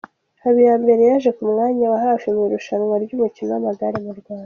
Habiyambere 0.43 1.01
yaje 1.09 1.29
ku 1.37 1.43
mwanya 1.51 1.85
wa 1.93 1.99
hafi 2.05 2.27
mu 2.35 2.41
irushanywa 2.47 2.95
ryumukino 3.03 3.51
wamagare 3.53 3.97
mu 4.05 4.13
Rwanda” 4.19 4.39